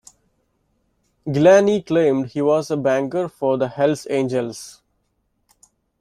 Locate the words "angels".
4.09-4.81